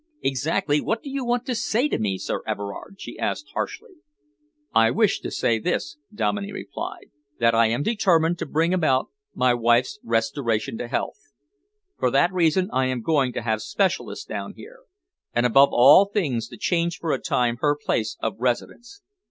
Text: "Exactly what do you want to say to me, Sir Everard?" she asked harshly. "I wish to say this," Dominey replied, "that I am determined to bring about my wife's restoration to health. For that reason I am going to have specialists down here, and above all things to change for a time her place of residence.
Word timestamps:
"Exactly 0.23 0.81
what 0.81 1.03
do 1.03 1.11
you 1.11 1.23
want 1.23 1.45
to 1.45 1.53
say 1.53 1.87
to 1.87 1.99
me, 1.99 2.17
Sir 2.17 2.41
Everard?" 2.47 2.95
she 2.99 3.19
asked 3.19 3.51
harshly. 3.53 3.91
"I 4.73 4.89
wish 4.89 5.19
to 5.19 5.29
say 5.29 5.59
this," 5.59 5.97
Dominey 6.11 6.51
replied, 6.51 7.11
"that 7.37 7.53
I 7.53 7.67
am 7.67 7.83
determined 7.83 8.39
to 8.39 8.47
bring 8.47 8.73
about 8.73 9.09
my 9.35 9.53
wife's 9.53 9.99
restoration 10.03 10.75
to 10.79 10.87
health. 10.87 11.33
For 11.99 12.09
that 12.09 12.33
reason 12.33 12.71
I 12.73 12.87
am 12.87 13.03
going 13.03 13.31
to 13.33 13.43
have 13.43 13.61
specialists 13.61 14.25
down 14.25 14.55
here, 14.55 14.79
and 15.35 15.45
above 15.45 15.69
all 15.71 16.05
things 16.05 16.47
to 16.47 16.57
change 16.57 16.97
for 16.97 17.11
a 17.11 17.19
time 17.19 17.57
her 17.57 17.75
place 17.79 18.17
of 18.23 18.33
residence. 18.39 19.03